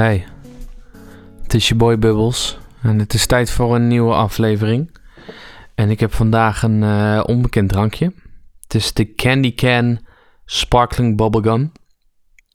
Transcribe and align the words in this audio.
Hey, 0.00 0.26
het 1.42 1.54
is 1.54 1.68
je 1.68 1.74
boy 1.74 1.98
Bubbles 1.98 2.58
en 2.82 2.98
het 2.98 3.14
is 3.14 3.26
tijd 3.26 3.50
voor 3.50 3.74
een 3.74 3.88
nieuwe 3.88 4.12
aflevering. 4.12 4.96
En 5.74 5.90
ik 5.90 6.00
heb 6.00 6.14
vandaag 6.14 6.62
een 6.62 6.82
uh, 6.82 7.22
onbekend 7.26 7.68
drankje. 7.68 8.12
Het 8.60 8.74
is 8.74 8.92
de 8.92 9.14
Candy 9.14 9.54
Can 9.54 10.06
Sparkling 10.44 11.16
Bubblegum. 11.16 11.72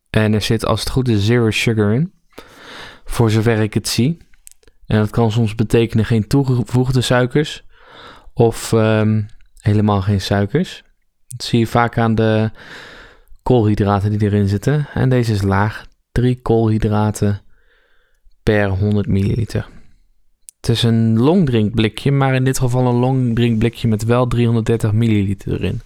En 0.10 0.34
er 0.34 0.42
zit 0.42 0.66
als 0.66 0.80
het 0.80 0.90
goed 0.90 1.08
is 1.08 1.26
zero 1.26 1.52
sugar 1.52 1.94
in, 1.94 2.14
voor 3.04 3.32
zover 3.32 3.60
ik 3.60 3.74
het 3.74 3.88
zie. 3.88 4.18
En 4.86 5.00
dat 5.00 5.10
kan 5.10 5.32
soms 5.32 5.56
betekenen 5.56 6.06
geen 6.06 6.28
toegevoegde 6.28 7.02
suikers 7.02 7.66
of 8.34 8.72
um, 8.72 9.26
helemaal 9.60 10.02
geen 10.02 10.22
suikers. 10.22 10.84
Dat 11.28 11.44
zie 11.44 11.60
je 11.60 11.68
vaak 11.68 11.98
aan 11.98 12.16
de 12.16 12.52
koolhydraten 13.44 14.12
die 14.12 14.22
erin 14.22 14.48
zitten. 14.48 14.88
En 14.94 15.10
deze 15.10 15.34
is 15.34 15.42
laag, 15.42 15.86
3 16.16 16.42
koolhydraten 16.42 17.42
per 18.44 18.70
100 18.70 19.08
milliliter. 19.08 19.68
Het 20.60 20.70
is 20.70 20.84
een 20.84 21.20
longdrinkblikje, 21.20 22.12
maar 22.12 22.36
in 22.36 22.44
dit 22.44 22.60
geval 22.60 22.88
een 22.88 22.96
longdrinkblikje 22.96 23.88
met 23.88 24.04
wel 24.04 24.28
330 24.28 24.92
milliliter 24.92 25.54
erin. 25.54 25.82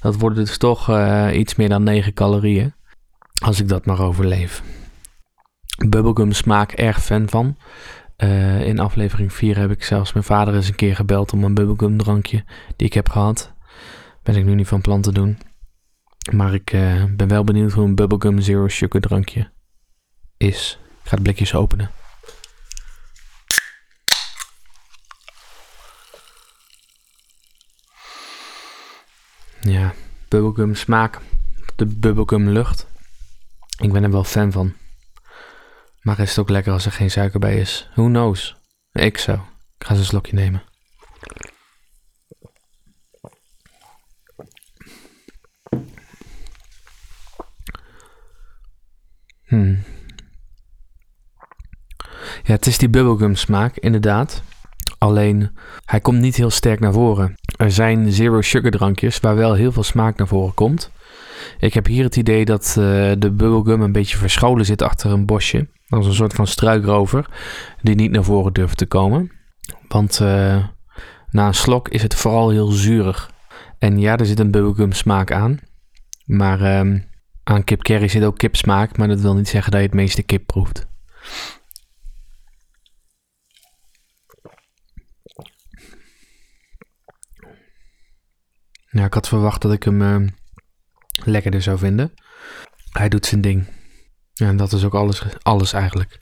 Dat 0.00 0.16
wordt 0.16 0.36
dus 0.36 0.58
toch 0.58 0.90
uh, 0.90 1.28
iets 1.32 1.54
meer 1.54 1.68
dan 1.68 1.82
9 1.82 2.12
calorieën, 2.12 2.74
als 3.42 3.60
ik 3.60 3.68
dat 3.68 3.86
maar 3.86 4.00
overleef. 4.00 4.62
Bubblegum 5.88 6.32
smaak 6.32 6.72
erg 6.72 7.02
fan 7.02 7.28
van. 7.28 7.56
Uh, 8.18 8.66
in 8.66 8.78
aflevering 8.78 9.32
4 9.32 9.58
heb 9.58 9.70
ik 9.70 9.84
zelfs 9.84 10.12
mijn 10.12 10.24
vader 10.24 10.54
eens 10.54 10.68
een 10.68 10.74
keer 10.74 10.96
gebeld 10.96 11.32
om 11.32 11.44
een 11.44 11.54
bubblegum 11.54 11.98
drankje 11.98 12.44
die 12.76 12.86
ik 12.86 12.94
heb 12.94 13.08
gehad. 13.08 13.52
Ben 14.22 14.36
ik 14.36 14.44
nu 14.44 14.54
niet 14.54 14.68
van 14.68 14.80
plan 14.80 15.00
te 15.00 15.12
doen. 15.12 15.38
Maar 16.32 16.54
ik 16.54 16.72
uh, 16.72 17.04
ben 17.16 17.28
wel 17.28 17.44
benieuwd 17.44 17.72
hoe 17.72 17.84
een 17.84 17.94
bubblegum 17.94 18.40
zero 18.40 18.68
sugar 18.68 19.00
drankje 19.00 19.52
is. 20.44 20.78
Ik 21.02 21.08
ga 21.08 21.14
het 21.14 21.22
blikjes 21.22 21.54
openen. 21.54 21.90
Ja, 29.60 29.94
bubblegum 30.28 30.74
smaak. 30.74 31.20
De 31.76 31.86
bubblegum 31.86 32.48
lucht. 32.48 32.86
Ik 33.78 33.92
ben 33.92 34.02
er 34.02 34.10
wel 34.10 34.24
fan 34.24 34.52
van. 34.52 34.74
Maar 36.00 36.18
is 36.18 36.28
het 36.28 36.38
ook 36.38 36.48
lekker 36.48 36.72
als 36.72 36.86
er 36.86 36.92
geen 36.92 37.10
suiker 37.10 37.40
bij 37.40 37.60
is? 37.60 37.88
Who 37.94 38.04
knows? 38.04 38.56
Ik 38.92 39.18
zo. 39.18 39.32
Ik 39.78 39.86
ga 39.86 39.90
eens 39.90 39.98
een 39.98 40.04
slokje 40.04 40.34
nemen. 40.34 40.62
Hmm. 49.44 49.84
Ja, 52.46 52.52
het 52.54 52.66
is 52.66 52.78
die 52.78 52.88
bubblegum 52.88 53.34
smaak, 53.34 53.76
inderdaad. 53.76 54.42
Alleen, 54.98 55.50
hij 55.84 56.00
komt 56.00 56.20
niet 56.20 56.36
heel 56.36 56.50
sterk 56.50 56.80
naar 56.80 56.92
voren. 56.92 57.34
Er 57.56 57.70
zijn 57.70 58.12
zero 58.12 58.40
sugar 58.40 58.70
drankjes 58.70 59.20
waar 59.20 59.36
wel 59.36 59.54
heel 59.54 59.72
veel 59.72 59.82
smaak 59.82 60.16
naar 60.16 60.26
voren 60.26 60.54
komt. 60.54 60.90
Ik 61.58 61.74
heb 61.74 61.86
hier 61.86 62.04
het 62.04 62.16
idee 62.16 62.44
dat 62.44 62.76
uh, 62.78 62.84
de 63.18 63.32
bubblegum 63.32 63.82
een 63.82 63.92
beetje 63.92 64.16
verscholen 64.16 64.64
zit 64.64 64.82
achter 64.82 65.10
een 65.10 65.26
bosje. 65.26 65.68
Als 65.88 66.06
een 66.06 66.14
soort 66.14 66.32
van 66.32 66.46
struikrover 66.46 67.26
die 67.82 67.94
niet 67.94 68.10
naar 68.10 68.24
voren 68.24 68.52
durft 68.52 68.76
te 68.76 68.86
komen. 68.86 69.30
Want 69.88 70.20
uh, 70.22 70.64
na 71.30 71.46
een 71.46 71.54
slok 71.54 71.88
is 71.88 72.02
het 72.02 72.14
vooral 72.14 72.50
heel 72.50 72.70
zuurig. 72.70 73.30
En 73.78 73.98
ja, 73.98 74.16
er 74.16 74.26
zit 74.26 74.38
een 74.38 74.50
bubblegum 74.50 74.92
smaak 74.92 75.32
aan. 75.32 75.58
Maar 76.24 76.60
uh, 76.60 77.00
aan 77.44 77.64
kip 77.64 77.82
curry 77.82 78.08
zit 78.08 78.24
ook 78.24 78.38
kipsmaak. 78.38 78.96
Maar 78.96 79.08
dat 79.08 79.20
wil 79.20 79.34
niet 79.34 79.48
zeggen 79.48 79.72
dat 79.72 79.80
je 79.80 79.86
het 79.86 79.96
meeste 79.96 80.22
kip 80.22 80.46
proeft. 80.46 80.86
Nou, 88.94 89.06
ik 89.06 89.14
had 89.14 89.28
verwacht 89.28 89.62
dat 89.62 89.72
ik 89.72 89.82
hem 89.82 90.02
uh, 90.02 90.28
lekkerder 91.24 91.62
zou 91.62 91.78
vinden. 91.78 92.14
Hij 92.90 93.08
doet 93.08 93.26
zijn 93.26 93.40
ding. 93.40 93.66
En 94.34 94.56
dat 94.56 94.72
is 94.72 94.84
ook 94.84 94.94
alles, 94.94 95.22
alles 95.42 95.72
eigenlijk. 95.72 96.20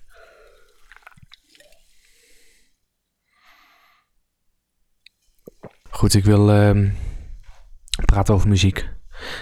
Goed, 5.91 6.15
ik 6.15 6.25
wil 6.25 6.75
uh, 6.75 6.91
praten 8.05 8.34
over 8.34 8.49
muziek. 8.49 8.78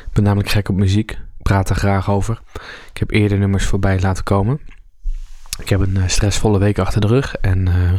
Ik 0.07 0.13
ben 0.13 0.25
namelijk 0.25 0.49
gek 0.49 0.69
op 0.69 0.77
muziek. 0.77 1.11
Ik 1.11 1.43
praat 1.43 1.71
er 1.71 1.77
graag 1.77 2.11
over. 2.11 2.41
Ik 2.91 2.97
heb 2.97 3.11
eerder 3.11 3.39
nummers 3.39 3.67
voorbij 3.67 4.01
laten 4.01 4.25
komen. 4.25 4.61
Ik 5.59 5.69
heb 5.69 5.81
een 5.81 5.97
uh, 5.97 6.09
stressvolle 6.09 6.59
week 6.59 6.79
achter 6.79 7.01
de 7.01 7.07
rug. 7.07 7.35
En 7.35 7.69
uh, 7.69 7.99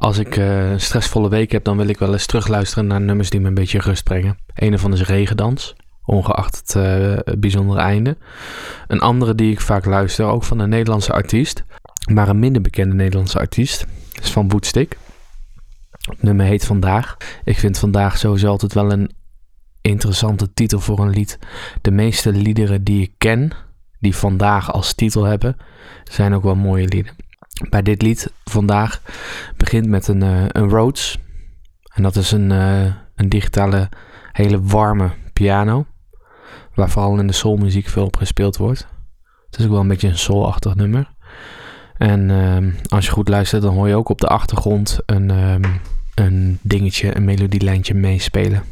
als 0.00 0.18
ik 0.18 0.36
uh, 0.36 0.70
een 0.70 0.80
stressvolle 0.80 1.28
week 1.28 1.52
heb, 1.52 1.64
dan 1.64 1.76
wil 1.76 1.88
ik 1.88 1.98
wel 1.98 2.12
eens 2.12 2.26
terugluisteren 2.26 2.86
naar 2.86 3.00
nummers 3.00 3.30
die 3.30 3.40
me 3.40 3.48
een 3.48 3.54
beetje 3.54 3.78
rust 3.78 4.04
brengen. 4.04 4.38
Een 4.54 4.78
van 4.78 4.92
is 4.92 5.02
Regendans 5.02 5.74
ongeacht 6.04 6.56
het 6.56 6.74
uh, 6.74 7.34
bijzondere 7.38 7.80
einde. 7.80 8.16
Een 8.86 9.00
andere 9.00 9.34
die 9.34 9.52
ik 9.52 9.60
vaak 9.60 9.84
luister, 9.84 10.26
ook 10.26 10.44
van 10.44 10.58
een 10.58 10.68
Nederlandse 10.68 11.12
artiest, 11.12 11.64
maar 12.12 12.28
een 12.28 12.38
minder 12.38 12.62
bekende 12.62 12.94
Nederlandse 12.94 13.38
artiest, 13.38 13.86
is 14.22 14.30
van 14.30 14.48
Bootstick. 14.48 14.96
Het 15.90 16.22
nummer 16.22 16.46
heet 16.46 16.64
Vandaag. 16.64 17.16
Ik 17.44 17.58
vind 17.58 17.78
Vandaag 17.78 18.18
sowieso 18.18 18.48
altijd 18.48 18.74
wel 18.74 18.92
een 18.92 19.10
interessante 19.80 20.52
titel 20.52 20.80
voor 20.80 20.98
een 20.98 21.10
lied. 21.10 21.38
De 21.80 21.90
meeste 21.90 22.32
liederen 22.32 22.84
die 22.84 23.02
ik 23.02 23.12
ken, 23.18 23.50
die 23.98 24.16
Vandaag 24.16 24.72
als 24.72 24.94
titel 24.94 25.24
hebben, 25.24 25.56
zijn 26.04 26.34
ook 26.34 26.42
wel 26.42 26.54
mooie 26.54 26.88
lieden. 26.88 27.12
Bij 27.68 27.82
dit 27.82 28.02
lied 28.02 28.32
Vandaag 28.44 29.02
begint 29.56 29.86
met 29.86 30.08
een, 30.08 30.22
uh, 30.22 30.44
een 30.48 30.68
Rhodes. 30.68 31.18
En 31.94 32.02
dat 32.02 32.16
is 32.16 32.30
een, 32.30 32.50
uh, 32.50 32.84
een 33.14 33.28
digitale, 33.28 33.88
hele 34.32 34.62
warme 34.62 35.10
piano 35.32 35.86
waar 36.74 36.90
vooral 36.90 37.18
in 37.18 37.26
de 37.26 37.32
soulmuziek 37.32 37.88
veel 37.88 38.04
op 38.04 38.16
gespeeld 38.16 38.56
wordt. 38.56 38.86
Het 39.50 39.58
is 39.58 39.64
ook 39.64 39.70
wel 39.70 39.80
een 39.80 39.88
beetje 39.88 40.08
een 40.08 40.18
soulachtig 40.18 40.74
nummer. 40.74 41.10
En 41.96 42.30
um, 42.30 42.76
als 42.88 43.06
je 43.06 43.12
goed 43.12 43.28
luistert, 43.28 43.62
dan 43.62 43.74
hoor 43.74 43.88
je 43.88 43.96
ook 43.96 44.08
op 44.08 44.20
de 44.20 44.26
achtergrond 44.26 44.98
een, 45.06 45.30
um, 45.30 45.80
een 46.14 46.58
dingetje, 46.62 47.16
een 47.16 47.24
melodielijntje 47.24 47.94
meespelen. 47.94 48.62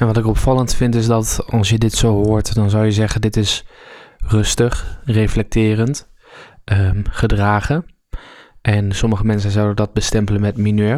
En 0.00 0.06
wat 0.06 0.16
ik 0.16 0.26
opvallend 0.26 0.74
vind 0.74 0.94
is 0.94 1.06
dat 1.06 1.42
als 1.46 1.68
je 1.68 1.78
dit 1.78 1.92
zo 1.92 2.24
hoort, 2.24 2.54
dan 2.54 2.70
zou 2.70 2.84
je 2.84 2.92
zeggen: 2.92 3.20
dit 3.20 3.36
is 3.36 3.64
rustig, 4.18 5.00
reflecterend, 5.04 6.08
um, 6.64 7.04
gedragen. 7.10 7.86
En 8.60 8.92
sommige 8.92 9.24
mensen 9.24 9.50
zouden 9.50 9.76
dat 9.76 9.92
bestempelen 9.92 10.40
met 10.40 10.56
mineur. 10.56 10.94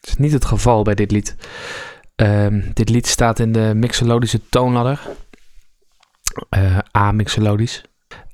Dat 0.00 0.08
is 0.08 0.16
niet 0.16 0.32
het 0.32 0.44
geval 0.44 0.82
bij 0.82 0.94
dit 0.94 1.10
lied. 1.10 1.36
Um, 2.16 2.70
dit 2.74 2.88
lied 2.88 3.06
staat 3.06 3.38
in 3.38 3.52
de 3.52 3.72
mixolodische 3.74 4.40
toonladder. 4.48 5.00
Uh, 6.56 6.78
A-mixolodisch. 6.96 7.82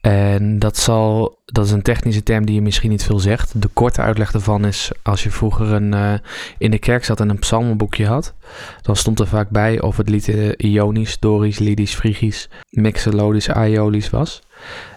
En 0.02 0.58
dat, 0.58 0.76
zal, 0.76 1.38
dat 1.44 1.64
is 1.66 1.70
een 1.70 1.82
technische 1.82 2.22
term 2.22 2.46
die 2.46 2.54
je 2.54 2.62
misschien 2.62 2.90
niet 2.90 3.04
veel 3.04 3.18
zegt. 3.18 3.62
De 3.62 3.68
korte 3.72 4.00
uitleg 4.00 4.30
daarvan 4.30 4.64
is, 4.64 4.90
als 5.02 5.22
je 5.22 5.30
vroeger 5.30 5.72
een, 5.72 5.92
uh, 5.92 6.14
in 6.58 6.70
de 6.70 6.78
kerk 6.78 7.04
zat 7.04 7.20
en 7.20 7.28
een 7.28 7.38
psalmenboekje 7.38 8.06
had, 8.06 8.34
dan 8.80 8.96
stond 8.96 9.20
er 9.20 9.26
vaak 9.26 9.50
bij 9.50 9.80
of 9.80 9.96
het 9.96 10.08
lied 10.08 10.28
uh, 10.28 10.52
Ionisch, 10.56 11.18
Dorisch, 11.18 11.58
Lydisch, 11.58 11.94
Frigisch, 11.94 12.48
Mixolodisch, 12.70 13.50
Aeolisch 13.50 14.10
was. 14.10 14.42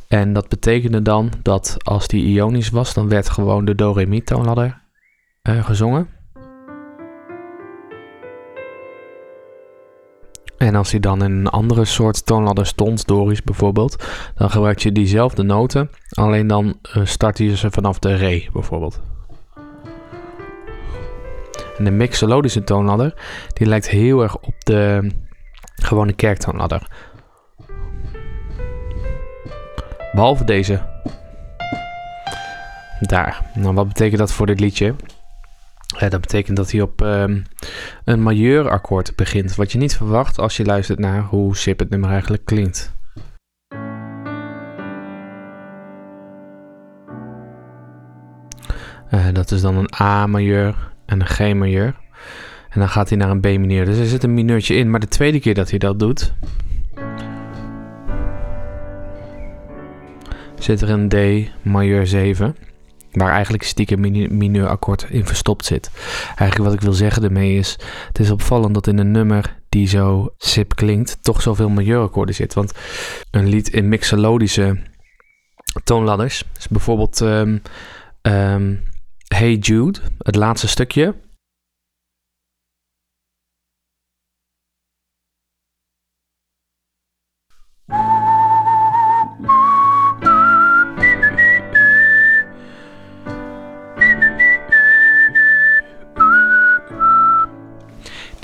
En 0.07 0.33
dat 0.33 0.49
betekende 0.49 1.01
dan 1.01 1.31
dat 1.41 1.77
als 1.83 2.07
die 2.07 2.25
Ionisch 2.25 2.69
was, 2.69 2.93
dan 2.93 3.09
werd 3.09 3.29
gewoon 3.29 3.65
de 3.65 3.75
Do-Re-Mi 3.75 4.23
toonladder 4.23 4.81
uh, 5.43 5.65
gezongen. 5.65 6.14
En 10.57 10.75
als 10.75 10.91
hij 10.91 10.99
dan 10.99 11.23
in 11.23 11.31
een 11.31 11.47
andere 11.47 11.85
soort 11.85 12.25
toonladder 12.25 12.65
stond, 12.65 13.07
Doris 13.07 13.43
bijvoorbeeld, 13.43 14.05
dan 14.35 14.49
gebruik 14.49 14.79
je 14.79 14.91
diezelfde 14.91 15.43
noten, 15.43 15.89
alleen 16.09 16.47
dan 16.47 16.79
uh, 16.97 17.05
start 17.05 17.37
je 17.37 17.55
ze 17.55 17.71
vanaf 17.71 17.99
de 17.99 18.15
re 18.15 18.47
bijvoorbeeld. 18.53 19.01
En 21.77 21.83
de 21.83 21.91
mixolodische 21.91 22.63
toonladder, 22.63 23.13
die 23.53 23.67
lijkt 23.67 23.89
heel 23.89 24.21
erg 24.21 24.37
op 24.37 24.53
de 24.57 25.11
gewone 25.75 26.13
kerktoonladder. 26.13 26.87
Behalve 30.11 30.43
deze. 30.43 30.93
Daar. 32.99 33.51
Nou, 33.53 33.73
wat 33.73 33.87
betekent 33.87 34.19
dat 34.19 34.31
voor 34.31 34.45
dit 34.45 34.59
liedje? 34.59 34.95
Dat 35.99 36.21
betekent 36.21 36.57
dat 36.57 36.71
hij 36.71 36.81
op 36.81 37.01
um, 37.01 37.43
een 38.03 38.23
majeurakkoord 38.23 39.15
begint. 39.15 39.55
Wat 39.55 39.71
je 39.71 39.77
niet 39.77 39.95
verwacht 39.95 40.39
als 40.39 40.57
je 40.57 40.65
luistert 40.65 40.99
naar 40.99 41.21
hoe 41.21 41.55
sip 41.55 41.79
het 41.79 41.89
nummer 41.89 42.09
eigenlijk 42.09 42.45
klinkt. 42.45 42.93
Uh, 49.11 49.27
dat 49.33 49.51
is 49.51 49.61
dan 49.61 49.77
een 49.77 49.89
A 50.01 50.27
majeur 50.27 50.75
en 51.05 51.19
een 51.21 51.27
G 51.27 51.39
majeur. 51.39 51.95
En 52.69 52.79
dan 52.79 52.89
gaat 52.89 53.09
hij 53.09 53.17
naar 53.17 53.29
een 53.29 53.39
B 53.39 53.45
mineur. 53.45 53.85
Dus 53.85 53.97
er 53.97 54.05
zit 54.05 54.23
een 54.23 54.33
mineurtje 54.33 54.75
in. 54.75 54.89
Maar 54.89 54.99
de 54.99 55.07
tweede 55.07 55.39
keer 55.39 55.53
dat 55.53 55.69
hij 55.69 55.79
dat 55.79 55.99
doet, 55.99 56.33
zit 60.59 60.81
er 60.81 60.89
een 60.89 61.09
D 61.09 61.15
majeur 61.61 62.07
7. 62.07 62.55
Waar 63.15 63.31
eigenlijk 63.31 63.63
stiekem 63.63 63.99
mineurakkoord 64.37 65.05
in 65.09 65.25
verstopt 65.25 65.65
zit. 65.65 65.91
Eigenlijk 66.25 66.63
wat 66.69 66.73
ik 66.73 66.81
wil 66.81 66.93
zeggen 66.93 67.23
ermee 67.23 67.57
is... 67.57 67.77
Het 68.07 68.19
is 68.19 68.31
opvallend 68.31 68.73
dat 68.73 68.87
in 68.87 68.97
een 68.97 69.11
nummer 69.11 69.57
die 69.69 69.87
zo 69.87 70.33
sip 70.37 70.75
klinkt... 70.75 71.17
toch 71.21 71.41
zoveel 71.41 71.69
majeurakkoorden 71.69 72.35
zit. 72.35 72.53
Want 72.53 72.71
een 73.31 73.47
lied 73.47 73.69
in 73.69 73.89
mixolodische 73.89 74.77
toonladders... 75.83 76.43
is 76.57 76.67
bijvoorbeeld 76.67 77.19
um, 77.19 77.61
Hey 79.27 79.53
Jude, 79.53 79.99
het 80.17 80.35
laatste 80.35 80.67
stukje... 80.67 81.15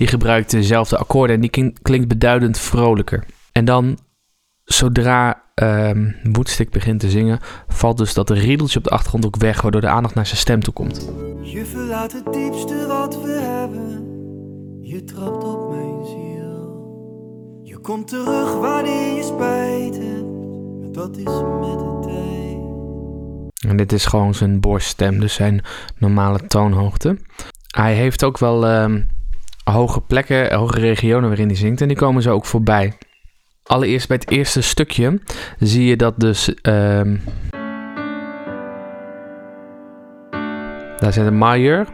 die 0.01 0.09
gebruikt 0.09 0.51
dezelfde 0.51 0.97
akkoorden 0.97 1.35
en 1.35 1.41
die 1.41 1.73
klinkt 1.81 2.07
beduidend 2.07 2.57
vrolijker. 2.57 3.25
En 3.51 3.65
dan, 3.65 3.97
zodra 4.63 5.43
um, 5.55 6.15
Woodstick 6.23 6.69
begint 6.69 6.99
te 6.99 7.09
zingen, 7.09 7.39
valt 7.67 7.97
dus 7.97 8.13
dat 8.13 8.29
riedeltje 8.29 8.77
op 8.77 8.83
de 8.83 8.89
achtergrond 8.89 9.25
ook 9.25 9.35
weg, 9.35 9.61
waardoor 9.61 9.81
de 9.81 9.87
aandacht 9.87 10.15
naar 10.15 10.25
zijn 10.25 10.37
stem 10.37 10.59
toe 10.59 10.73
komt. 10.73 11.11
Je 11.41 11.65
verlaat 11.65 12.11
het 12.11 12.33
diepste 12.33 12.87
wat 12.87 13.23
we 13.23 13.31
hebben, 13.31 14.05
je 14.81 15.03
trapt 15.03 15.43
op 15.43 15.69
mijn 15.69 16.05
ziel. 16.05 17.61
Je 17.63 17.77
komt 17.77 18.07
terug 18.07 18.53
wanneer 18.53 19.15
je 19.15 19.23
spijt 19.23 19.95
hebt, 19.97 20.93
dat 20.93 21.17
is 21.17 21.23
met 21.59 21.79
de 21.79 21.97
tijd. 22.01 22.59
En 23.71 23.77
dit 23.77 23.91
is 23.91 24.05
gewoon 24.05 24.33
zijn 24.33 24.59
borststem, 24.59 25.19
dus 25.19 25.33
zijn 25.33 25.63
normale 25.97 26.47
toonhoogte. 26.47 27.17
Hij 27.67 27.93
heeft 27.93 28.23
ook 28.23 28.37
wel 28.37 28.81
um, 28.83 29.19
hoge 29.63 30.01
plekken, 30.01 30.53
hoge 30.53 30.79
regionen 30.79 31.27
waarin 31.27 31.47
hij 31.47 31.55
zingt. 31.55 31.81
En 31.81 31.87
die 31.87 31.97
komen 31.97 32.21
zo 32.21 32.33
ook 32.33 32.45
voorbij. 32.45 32.93
Allereerst 33.63 34.07
bij 34.07 34.17
het 34.17 34.31
eerste 34.31 34.61
stukje 34.61 35.21
zie 35.59 35.85
je 35.85 35.95
dat 35.95 36.19
dus... 36.19 36.47
Um, 36.47 37.21
daar 40.97 41.13
zit 41.13 41.25
een 41.25 41.37
major. 41.37 41.87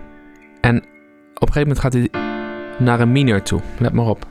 En 0.61 0.77
op 1.33 1.47
een 1.47 1.53
gegeven 1.53 1.61
moment 1.61 1.79
gaat 1.79 1.93
hij 1.93 2.09
naar 2.79 2.99
een 2.99 3.11
minor 3.11 3.41
toe. 3.41 3.61
Let 3.79 3.93
maar 3.93 4.05
op. 4.05 4.27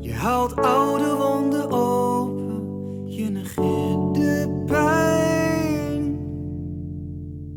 Je 0.00 0.14
haalt 0.14 0.54
oude 0.54 1.14
wonden 1.14 1.70
open. 1.70 3.10
Je 3.10 3.30
negeert 3.30 4.14
de 4.14 4.62
pijn. 4.66 6.18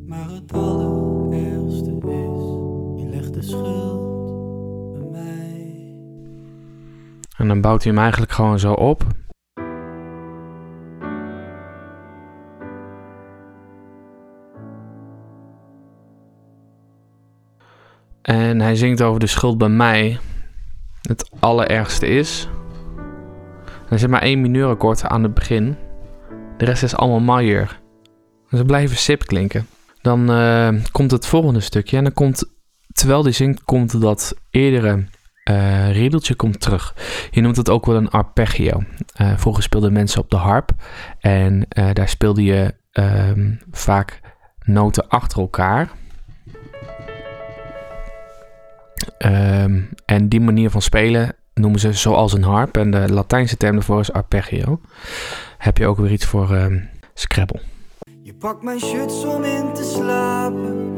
Maar 0.06 0.30
het 0.30 0.54
allerergste 0.54 1.92
is, 1.92 3.02
je 3.02 3.08
legt 3.12 3.34
de 3.34 3.42
schuld 3.42 4.15
En 7.46 7.52
dan 7.52 7.62
bouwt 7.62 7.84
hij 7.84 7.92
hem 7.92 8.02
eigenlijk 8.02 8.32
gewoon 8.32 8.60
zo 8.60 8.74
op. 8.74 9.04
En 18.22 18.62
hij 18.62 18.76
zingt 18.76 19.02
over 19.02 19.20
de 19.20 19.28
schuld 19.28 19.58
bij 19.58 19.70
mij. 19.70 20.20
Het 21.02 21.30
allerergste 21.40 22.08
is. 22.08 22.50
Er 23.90 24.00
zit 24.00 24.10
maar 24.10 24.22
één 24.22 24.42
mineurakkoord 24.42 25.04
aan 25.04 25.24
het 25.24 25.34
begin. 25.34 25.76
De 26.58 26.66
rest 26.66 26.84
is 26.84 26.96
allemaal 26.96 27.20
majeur. 27.20 27.80
Dus 28.50 28.60
ze 28.60 28.66
blijven 28.66 28.98
sip 28.98 29.26
klinken. 29.26 29.68
Dan 30.02 30.32
uh, 30.32 30.70
komt 30.92 31.12
het 31.12 31.26
volgende 31.26 31.60
stukje. 31.60 31.98
En 31.98 32.04
dan 32.04 32.14
komt, 32.14 32.44
terwijl 32.94 33.24
die 33.24 33.34
zingt, 33.34 33.64
komt 33.64 34.02
dat 34.02 34.36
eerdere 34.50 35.06
uh, 35.52 36.36
komt 36.36 36.60
terug. 36.60 36.96
Je 37.32 37.42
noemt 37.42 37.58
het 37.58 37.70
ook 37.70 37.86
wel 37.86 37.96
een 37.96 38.10
arpeggio. 38.10 38.84
Uh, 39.22 39.38
vroeger 39.38 39.64
speelden 39.64 39.94
mensen 39.94 40.22
op 40.22 40.30
de 40.30 40.36
harp 40.36 40.72
en 41.20 41.66
uh, 41.78 41.90
daar 41.94 42.10
speelde 42.10 42.44
je 42.44 42.74
um, 42.94 43.60
vaak 43.72 44.20
noten 44.64 45.08
achter 45.08 45.40
elkaar. 45.40 45.90
Um, 49.18 49.90
en 50.06 50.30
die 50.30 50.42
manier 50.42 50.70
van 50.70 50.82
spelen 50.82 51.36
noemen 51.54 51.80
ze 51.80 51.94
zoals 51.94 52.34
een 52.34 52.44
harp. 52.44 52.78
En 52.78 52.92
de 52.92 53.14
Latijnse 53.14 53.58
term 53.58 53.74
daarvoor 53.74 54.00
is 54.00 54.12
arpeggio. 54.12 54.80
Heb 55.58 55.78
je 55.78 55.88
ook 55.88 55.98
weer 55.98 56.12
iets 56.12 56.26
voor 56.26 56.52
um, 56.52 56.90
Scrabble. 57.14 57.62
Je 58.24 58.34
pakt 58.34 58.64
mijn 58.64 58.80
shirts 58.80 59.24
om 59.24 59.44
in 59.44 59.74
te 59.74 59.84
slapen. 59.96 60.94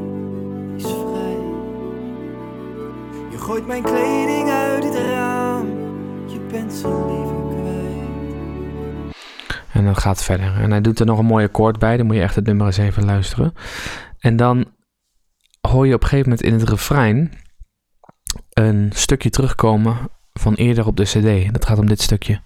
Gooit 3.48 3.68
mijn 3.68 3.84
kleding 3.84 4.50
uit 4.50 4.84
het 4.84 4.96
raam. 4.96 5.68
Je 6.30 6.40
bent 6.52 6.74
zo 6.74 7.08
liever 7.08 7.62
kwijt. 7.62 9.16
En 9.74 9.84
dan 9.86 9.96
gaat 9.96 10.16
het 10.16 10.26
verder. 10.26 10.54
En 10.62 10.72
hij 10.72 10.82
doet 10.82 11.00
er 11.00 11.06
nog 11.06 11.20
een 11.20 11.26
mooi 11.26 11.46
akkoord 11.46 11.80
bij. 11.80 11.98
Dan 11.98 12.06
moet 12.06 12.16
je 12.16 12.22
echt 12.22 12.36
het 12.36 12.46
nummer 12.46 12.66
eens 12.66 12.78
even 12.78 13.06
luisteren. 13.06 13.54
En 14.20 14.36
dan 14.36 14.66
hoor 15.62 15.88
je 15.88 15.94
op 15.94 16.02
een 16.02 16.08
gegeven 16.08 16.30
moment 16.30 16.48
in 16.48 16.54
het 16.54 16.70
refrein 16.70 17.32
een 18.50 18.92
stukje 18.94 19.30
terugkomen 19.30 19.98
van 20.34 20.54
eerder 20.54 20.86
op 20.86 20.98
de 20.98 21.04
CD. 21.04 21.54
Dat 21.54 21.66
gaat 21.66 21.80
om 21.80 21.88
dit 21.88 22.02
stukje. 22.02 22.42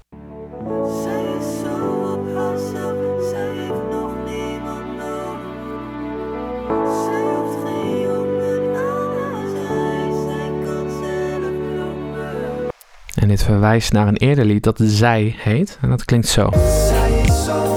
Dit 13.31 13.43
verwijst 13.43 13.91
naar 13.91 14.07
een 14.07 14.17
eerder 14.17 14.45
lied 14.45 14.63
dat 14.63 14.79
Zij 14.83 15.35
heet. 15.37 15.77
En 15.81 15.89
dat 15.89 16.05
klinkt 16.05 16.27
zo. 16.27 16.49
Zij 16.53 17.21
is 17.21 17.45
zo 17.45 17.75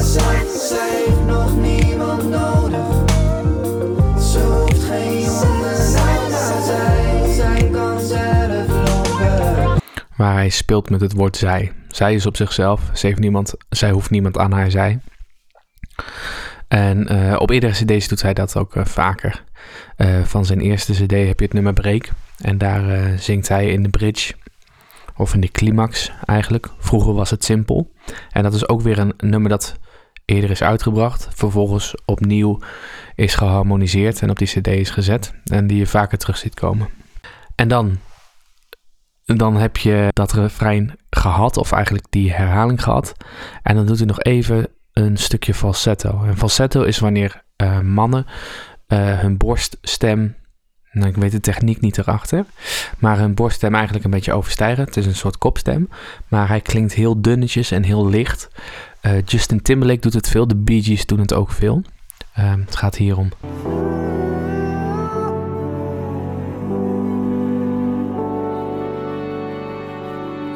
zij, 0.00 0.44
zij 0.68 1.04
heeft 1.06 1.24
nog 1.26 1.56
niemand 1.56 2.28
nodig. 2.28 2.86
Ze 4.22 4.38
hoeft 4.38 4.84
geen 4.84 5.20
jongen 5.20 5.76
zij, 5.76 7.34
zij 7.34 7.70
kan 7.70 8.00
zelf 8.00 8.68
lopen. 8.68 9.82
Waar 10.16 10.34
hij 10.34 10.48
speelt 10.48 10.90
met 10.90 11.00
het 11.00 11.12
woord 11.12 11.36
zij. 11.36 11.72
Zij 11.88 12.14
is 12.14 12.26
op 12.26 12.36
zichzelf, 12.36 12.90
ze 12.92 13.06
heeft 13.06 13.18
niemand, 13.18 13.54
zij 13.68 13.90
hoeft 13.90 14.10
niemand 14.10 14.38
aan 14.38 14.52
haar 14.52 14.70
zij. 14.70 14.98
En 16.68 17.12
uh, 17.12 17.36
op 17.38 17.50
eerdere 17.50 17.72
cd's 17.72 18.08
doet 18.08 18.22
hij 18.22 18.34
dat 18.34 18.56
ook 18.56 18.74
uh, 18.74 18.84
vaker. 18.84 19.44
Uh, 19.96 20.22
van 20.24 20.44
zijn 20.44 20.60
eerste 20.60 20.92
cd 20.92 21.10
heb 21.10 21.38
je 21.38 21.44
het 21.44 21.52
nummer 21.52 21.72
Break. 21.72 22.08
En 22.36 22.58
daar 22.58 23.18
zingt 23.18 23.48
hij 23.48 23.70
in 23.70 23.82
de 23.82 23.88
bridge 23.88 24.32
of 25.16 25.34
in 25.34 25.40
de 25.40 25.50
climax 25.50 26.12
eigenlijk. 26.24 26.68
Vroeger 26.78 27.14
was 27.14 27.30
het 27.30 27.44
simpel. 27.44 27.92
En 28.30 28.42
dat 28.42 28.54
is 28.54 28.68
ook 28.68 28.80
weer 28.80 28.98
een 28.98 29.14
nummer 29.16 29.50
dat 29.50 29.78
eerder 30.24 30.50
is 30.50 30.62
uitgebracht. 30.62 31.28
Vervolgens 31.34 31.94
opnieuw 32.04 32.58
is 33.14 33.34
geharmoniseerd 33.34 34.22
en 34.22 34.30
op 34.30 34.38
die 34.38 34.48
cd 34.48 34.66
is 34.66 34.90
gezet. 34.90 35.34
En 35.44 35.66
die 35.66 35.78
je 35.78 35.86
vaker 35.86 36.18
terug 36.18 36.36
ziet 36.36 36.54
komen. 36.54 36.88
En 37.54 37.68
dan, 37.68 37.98
dan 39.24 39.56
heb 39.56 39.76
je 39.76 40.08
dat 40.12 40.32
refrein 40.32 40.98
gehad, 41.10 41.56
of 41.56 41.72
eigenlijk 41.72 42.06
die 42.10 42.32
herhaling 42.32 42.82
gehad. 42.82 43.14
En 43.62 43.76
dan 43.76 43.86
doet 43.86 43.98
hij 43.98 44.06
nog 44.06 44.20
even 44.20 44.68
een 44.92 45.16
stukje 45.16 45.54
falsetto. 45.54 46.24
En 46.24 46.36
falsetto 46.36 46.82
is 46.82 46.98
wanneer 46.98 47.42
uh, 47.62 47.80
mannen 47.80 48.26
uh, 48.88 49.18
hun 49.18 49.36
borststem 49.36 50.36
nou, 50.96 51.08
ik 51.08 51.16
weet 51.16 51.32
de 51.32 51.40
techniek 51.40 51.80
niet 51.80 51.98
erachter. 51.98 52.44
Maar 52.98 53.18
een 53.18 53.34
borststem 53.34 53.74
eigenlijk 53.74 54.04
een 54.04 54.10
beetje 54.10 54.32
overstijgen. 54.32 54.84
Het 54.84 54.96
is 54.96 55.06
een 55.06 55.14
soort 55.14 55.38
kopstem. 55.38 55.88
Maar 56.28 56.48
hij 56.48 56.60
klinkt 56.60 56.92
heel 56.92 57.20
dunnetjes 57.20 57.70
en 57.70 57.82
heel 57.82 58.08
licht. 58.08 58.48
Uh, 59.02 59.12
Justin 59.24 59.62
Timberlake 59.62 60.00
doet 60.00 60.14
het 60.14 60.28
veel. 60.28 60.46
De 60.46 60.56
Bee 60.56 60.82
Gees 60.82 61.06
doen 61.06 61.20
het 61.20 61.34
ook 61.34 61.50
veel. 61.50 61.82
Uh, 62.38 62.54
het 62.64 62.76
gaat 62.76 62.96
hier 62.96 63.18
om. 63.18 63.28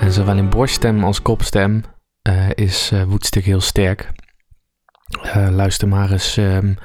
En 0.01 0.13
zowel 0.13 0.37
in 0.37 0.49
borststem 0.49 1.05
als 1.05 1.23
kopstem 1.23 1.85
uh, 2.29 2.51
is 2.55 2.91
uh, 2.93 3.03
heel 3.31 3.61
sterk. 3.61 4.11
luister 5.51 5.89
maar 5.89 6.11
eens 6.11 6.37
um, 6.37 6.77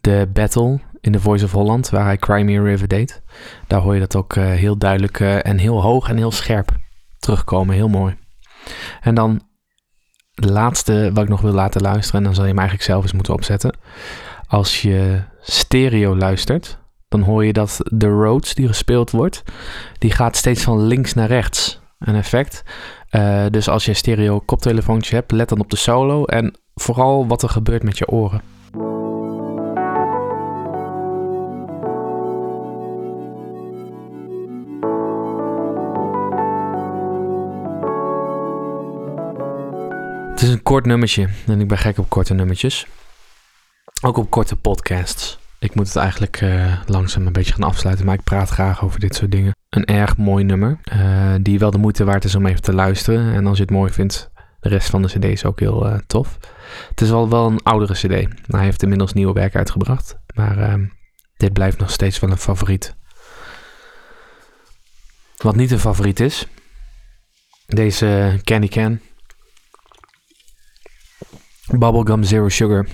de 0.00 0.28
battle 0.32 0.80
in 1.00 1.12
The 1.12 1.20
Voice 1.20 1.44
of 1.44 1.52
Holland, 1.52 1.90
waar 1.90 2.04
hij 2.04 2.16
Crimea 2.16 2.62
River 2.62 2.88
deed. 2.88 3.22
Daar 3.66 3.80
hoor 3.80 3.94
je 3.94 4.00
dat 4.00 4.16
ook 4.16 4.36
uh, 4.36 4.44
heel 4.44 4.78
duidelijk 4.78 5.20
uh, 5.20 5.46
en 5.46 5.58
heel 5.58 5.82
hoog 5.82 6.08
en 6.08 6.16
heel 6.16 6.32
scherp 6.32 6.76
terugkomen. 7.18 7.74
Heel 7.74 7.88
mooi. 7.88 8.16
En 9.00 9.14
dan 9.14 9.42
de 10.34 10.52
laatste 10.52 11.10
wat 11.14 11.22
ik 11.22 11.30
nog 11.30 11.40
wil 11.40 11.52
laten 11.52 11.80
luisteren, 11.80 12.20
en 12.20 12.26
dan 12.26 12.34
zal 12.34 12.44
je 12.44 12.50
hem 12.50 12.58
eigenlijk 12.58 12.88
zelf 12.88 13.02
eens 13.02 13.12
moeten 13.12 13.34
opzetten. 13.34 13.76
Als 14.46 14.82
je 14.82 15.22
stereo 15.40 16.16
luistert, 16.16 16.78
dan 17.08 17.22
hoor 17.22 17.44
je 17.44 17.52
dat 17.52 17.80
de 17.84 18.08
Rhodes 18.08 18.54
die 18.54 18.66
gespeeld 18.66 19.10
wordt, 19.10 19.42
die 19.98 20.10
gaat 20.10 20.36
steeds 20.36 20.62
van 20.62 20.82
links 20.82 21.14
naar 21.14 21.28
rechts. 21.28 21.80
Een 21.98 22.14
effect. 22.14 22.62
Uh, 23.10 23.44
dus 23.50 23.68
als 23.68 23.84
je 23.84 23.94
stereo 23.94 24.40
koptelefoontje 24.40 25.14
hebt, 25.14 25.32
let 25.32 25.48
dan 25.48 25.60
op 25.60 25.70
de 25.70 25.76
solo 25.76 26.24
en 26.24 26.54
vooral 26.74 27.26
wat 27.26 27.42
er 27.42 27.48
gebeurt 27.48 27.82
met 27.82 27.98
je 27.98 28.08
oren. 28.08 28.42
Het 40.38 40.46
is 40.46 40.52
een 40.52 40.62
kort 40.62 40.86
nummertje 40.86 41.28
en 41.46 41.60
ik 41.60 41.68
ben 41.68 41.78
gek 41.78 41.98
op 41.98 42.08
korte 42.08 42.34
nummertjes. 42.34 42.86
Ook 44.02 44.16
op 44.16 44.30
korte 44.30 44.56
podcasts. 44.56 45.38
Ik 45.58 45.74
moet 45.74 45.86
het 45.86 45.96
eigenlijk 45.96 46.40
uh, 46.40 46.80
langzaam 46.86 47.26
een 47.26 47.32
beetje 47.32 47.52
gaan 47.52 47.68
afsluiten, 47.68 48.06
maar 48.06 48.14
ik 48.14 48.22
praat 48.22 48.48
graag 48.48 48.84
over 48.84 49.00
dit 49.00 49.14
soort 49.14 49.30
dingen. 49.30 49.56
Een 49.68 49.84
erg 49.84 50.16
mooi 50.16 50.44
nummer, 50.44 50.78
uh, 50.92 51.34
die 51.40 51.58
wel 51.58 51.70
de 51.70 51.78
moeite 51.78 52.04
waard 52.04 52.24
is 52.24 52.34
om 52.34 52.46
even 52.46 52.62
te 52.62 52.72
luisteren. 52.72 53.34
En 53.34 53.46
als 53.46 53.56
je 53.56 53.62
het 53.62 53.72
mooi 53.72 53.92
vindt, 53.92 54.30
de 54.60 54.68
rest 54.68 54.90
van 54.90 55.02
de 55.02 55.08
cd 55.08 55.24
is 55.24 55.44
ook 55.44 55.60
heel 55.60 55.86
uh, 55.86 55.98
tof. 56.06 56.38
Het 56.88 57.00
is 57.00 57.10
wel, 57.10 57.28
wel 57.28 57.46
een 57.46 57.62
oudere 57.62 57.92
cd. 57.92 58.28
Hij 58.46 58.64
heeft 58.64 58.82
inmiddels 58.82 59.12
nieuwe 59.12 59.32
werk 59.32 59.56
uitgebracht, 59.56 60.16
maar 60.34 60.80
dit 61.36 61.52
blijft 61.52 61.78
nog 61.78 61.90
steeds 61.90 62.18
wel 62.18 62.30
een 62.30 62.38
favoriet. 62.38 62.96
Wat 65.36 65.56
niet 65.56 65.70
een 65.70 65.78
favoriet 65.78 66.20
is, 66.20 66.46
deze 67.66 68.40
Candy 68.42 68.68
Can. 68.68 69.00
Bubblegum 71.76 72.22
Zero 72.22 72.48
Sugar. 72.48 72.86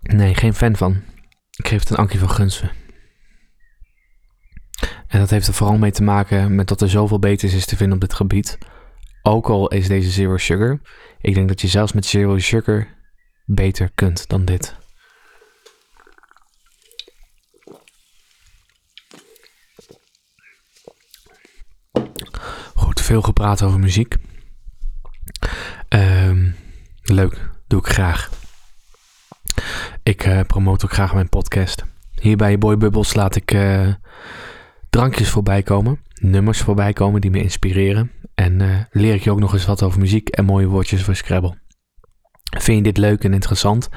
Nee, 0.00 0.34
geen 0.34 0.54
fan 0.54 0.76
van. 0.76 1.02
Ik 1.56 1.68
geef 1.68 1.80
het 1.80 1.90
een 1.90 1.96
Ankie 1.96 2.18
van 2.18 2.30
Gunsen. 2.30 2.70
En 5.06 5.18
dat 5.18 5.30
heeft 5.30 5.46
er 5.46 5.54
vooral 5.54 5.78
mee 5.78 5.90
te 5.90 6.02
maken 6.02 6.54
met 6.54 6.68
dat 6.68 6.80
er 6.80 6.90
zoveel 6.90 7.18
beters 7.18 7.52
is 7.52 7.66
te 7.66 7.76
vinden 7.76 7.94
op 7.94 8.00
dit 8.00 8.14
gebied. 8.14 8.58
Ook 9.22 9.48
al 9.48 9.68
is 9.68 9.88
deze 9.88 10.10
Zero 10.10 10.36
Sugar. 10.36 10.80
Ik 11.20 11.34
denk 11.34 11.48
dat 11.48 11.60
je 11.60 11.68
zelfs 11.68 11.92
met 11.92 12.06
Zero 12.06 12.38
Sugar 12.38 12.86
beter 13.44 13.90
kunt 13.94 14.28
dan 14.28 14.44
dit. 14.44 14.76
Goed, 22.74 23.00
veel 23.00 23.22
gepraat 23.22 23.62
over 23.62 23.78
muziek. 23.78 24.16
Um, 25.88 26.54
leuk, 27.02 27.50
doe 27.70 27.80
ik 27.80 27.86
graag. 27.86 28.30
Ik 30.02 30.26
uh, 30.26 30.40
promote 30.40 30.84
ook 30.84 30.92
graag 30.92 31.14
mijn 31.14 31.28
podcast. 31.28 31.84
Hier 32.20 32.36
bij 32.36 32.58
Boy 32.58 32.76
Bubbles 32.76 33.14
laat 33.14 33.36
ik 33.36 33.52
uh, 33.52 33.88
drankjes 34.90 35.28
voorbij 35.28 35.62
komen, 35.62 36.00
nummers 36.14 36.60
voorbij 36.60 36.92
komen 36.92 37.20
die 37.20 37.30
me 37.30 37.42
inspireren. 37.42 38.10
En 38.34 38.60
uh, 38.60 38.80
leer 38.90 39.14
ik 39.14 39.22
je 39.22 39.30
ook 39.30 39.40
nog 39.40 39.52
eens 39.52 39.66
wat 39.66 39.82
over 39.82 40.00
muziek 40.00 40.28
en 40.28 40.44
mooie 40.44 40.66
woordjes 40.66 41.02
voor 41.02 41.14
Scrabble. 41.14 41.58
Vind 42.58 42.76
je 42.76 42.82
dit 42.82 42.96
leuk 42.96 43.24
en 43.24 43.34
interessant? 43.34 43.88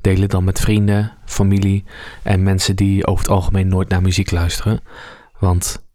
Deel 0.00 0.20
het 0.20 0.30
dan 0.30 0.44
met 0.44 0.60
vrienden, 0.60 1.18
familie 1.24 1.84
en 2.22 2.42
mensen 2.42 2.76
die 2.76 3.06
over 3.06 3.24
het 3.24 3.32
algemeen 3.32 3.68
nooit 3.68 3.88
naar 3.88 4.02
muziek 4.02 4.30
luisteren. 4.30 4.80
Want 5.38 5.86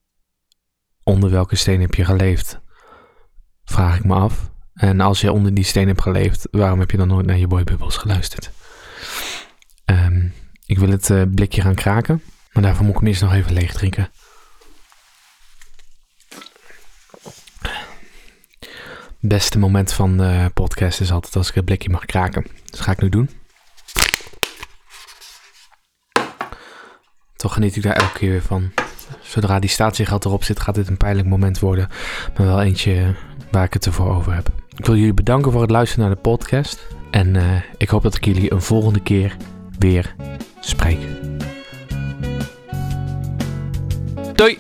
onder 1.04 1.30
welke 1.30 1.56
steen 1.56 1.82
heb 1.82 1.96
je 1.96 2.06
geleefd? 2.06 2.60
Vraag 3.64 3.98
ik 3.98 4.04
me 4.04 4.14
af. 4.14 4.54
En 4.76 5.00
als 5.02 5.22
je 5.22 5.32
onder 5.32 5.54
die 5.54 5.64
steen 5.64 5.88
hebt 5.88 6.02
geleefd, 6.02 6.48
waarom 6.52 6.80
heb 6.80 6.92
je 6.92 6.98
dan 6.98 7.08
nooit 7.08 7.26
naar 7.26 7.38
je 7.38 7.48
boybubbles 7.48 7.98
geluisterd? 7.98 8.52
Um, 9.86 10.34
ik 10.66 10.80
wil 10.80 10.90
het 10.90 11.10
uh, 11.10 11.22
blikje 11.36 11.62
gaan 11.62 11.76
kraken, 11.76 12.22
maar 12.52 12.64
daarvoor 12.64 12.86
moet 12.86 12.94
ik 12.94 13.00
hem 13.00 13.10
eerst 13.10 13.22
nog 13.22 13.34
even 13.34 13.54
leeg 13.54 13.74
drinken. 13.74 14.10
Beste 19.20 19.60
moment 19.60 19.94
van 19.94 20.18
de 20.18 20.52
podcast 20.54 21.02
is 21.02 21.12
altijd 21.12 21.36
als 21.36 21.50
ik 21.50 21.56
het 21.56 21.66
blikje 21.66 21.90
mag 21.90 22.06
kraken. 22.06 22.46
Dat 22.66 22.80
ga 22.80 22.92
ik 22.92 23.02
nu 23.02 23.10
doen. 23.10 23.30
Toch 27.36 27.54
geniet 27.54 27.76
ik 27.76 27.84
daar 27.84 27.96
elke 27.96 28.18
keer 28.18 28.30
weer 28.30 28.42
van. 28.42 28.72
Zodra 29.22 29.60
die 29.60 29.70
statiegeld 29.70 30.26
erop 30.26 30.44
zit, 30.44 30.60
gaat 30.60 30.76
dit 30.76 30.88
een 30.88 30.98
pijnlijk 30.98 31.28
moment 31.28 31.60
worden. 31.60 31.90
Maar 32.38 32.48
wel 32.48 32.62
eentje 32.62 33.16
waar 33.52 33.64
ik 33.64 33.74
het 33.74 33.86
ervoor 33.86 34.16
over 34.16 34.34
heb. 34.34 34.65
Ik 34.76 34.86
wil 34.86 34.96
jullie 34.96 35.14
bedanken 35.14 35.52
voor 35.52 35.62
het 35.62 35.72
luisteren 35.72 36.06
naar 36.06 36.16
de 36.16 36.22
podcast. 36.22 36.88
En 37.12 37.36
uh, 37.36 37.62
ik 37.78 37.90
hoop 37.90 38.04
dat 38.04 38.16
ik 38.16 38.26
jullie 38.26 38.52
een 38.52 38.62
volgende 38.62 39.02
keer 39.02 39.36
weer 39.80 40.16
spreek. 40.60 41.00
Doei! 44.34 44.58